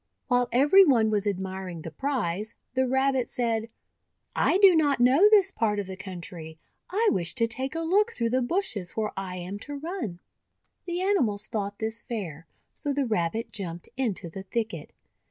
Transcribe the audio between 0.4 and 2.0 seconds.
every one was admiring the